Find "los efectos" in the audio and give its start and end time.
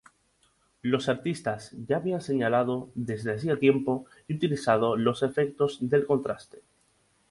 4.97-5.77